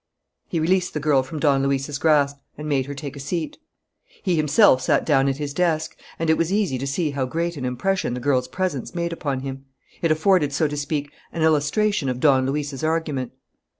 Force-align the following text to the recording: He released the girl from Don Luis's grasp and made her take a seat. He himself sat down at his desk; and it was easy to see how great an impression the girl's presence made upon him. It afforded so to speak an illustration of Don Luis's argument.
He 0.49 0.59
released 0.59 0.95
the 0.95 0.99
girl 0.99 1.21
from 1.21 1.39
Don 1.39 1.61
Luis's 1.61 1.99
grasp 1.99 2.37
and 2.57 2.67
made 2.67 2.87
her 2.87 2.95
take 2.95 3.15
a 3.15 3.19
seat. 3.19 3.59
He 4.23 4.35
himself 4.35 4.81
sat 4.81 5.05
down 5.05 5.29
at 5.29 5.37
his 5.37 5.53
desk; 5.53 5.95
and 6.17 6.27
it 6.27 6.39
was 6.39 6.51
easy 6.51 6.79
to 6.79 6.87
see 6.87 7.11
how 7.11 7.27
great 7.27 7.55
an 7.55 7.65
impression 7.65 8.15
the 8.15 8.19
girl's 8.19 8.47
presence 8.47 8.95
made 8.95 9.13
upon 9.13 9.41
him. 9.41 9.65
It 10.01 10.09
afforded 10.09 10.53
so 10.53 10.67
to 10.67 10.75
speak 10.75 11.11
an 11.31 11.43
illustration 11.43 12.09
of 12.09 12.19
Don 12.19 12.47
Luis's 12.47 12.83
argument. 12.83 13.33